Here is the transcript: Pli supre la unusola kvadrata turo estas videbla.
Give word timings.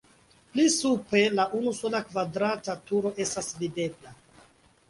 Pli 0.53 0.63
supre 0.75 1.21
la 1.39 1.45
unusola 1.59 2.01
kvadrata 2.07 2.77
turo 2.89 3.15
estas 3.27 3.55
videbla. 3.63 4.19